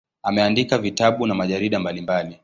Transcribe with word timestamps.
Ameandika 0.23 0.77
vitabu 0.77 1.27
na 1.27 1.35
majarida 1.35 1.79
mbalimbali. 1.79 2.39